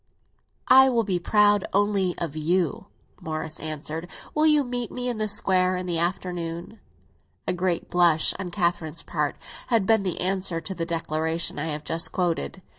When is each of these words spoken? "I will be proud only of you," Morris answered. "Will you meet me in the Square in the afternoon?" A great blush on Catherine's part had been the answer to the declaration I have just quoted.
"I 0.67 0.89
will 0.89 1.03
be 1.03 1.19
proud 1.19 1.67
only 1.73 2.17
of 2.17 2.35
you," 2.35 2.87
Morris 3.21 3.59
answered. 3.59 4.09
"Will 4.33 4.47
you 4.47 4.63
meet 4.63 4.91
me 4.91 5.09
in 5.09 5.19
the 5.19 5.27
Square 5.27 5.77
in 5.77 5.85
the 5.85 5.99
afternoon?" 5.99 6.79
A 7.47 7.53
great 7.53 7.87
blush 7.91 8.33
on 8.39 8.49
Catherine's 8.49 9.03
part 9.03 9.35
had 9.67 9.85
been 9.85 10.01
the 10.01 10.19
answer 10.19 10.59
to 10.59 10.73
the 10.73 10.87
declaration 10.87 11.59
I 11.59 11.67
have 11.67 11.83
just 11.83 12.11
quoted. 12.11 12.63